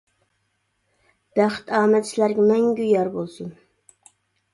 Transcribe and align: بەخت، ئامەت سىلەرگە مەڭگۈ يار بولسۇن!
بەخت، 1.39 1.67
ئامەت 1.79 2.09
سىلەرگە 2.13 2.45
مەڭگۈ 2.53 2.87
يار 2.93 3.13
بولسۇن! 3.17 3.53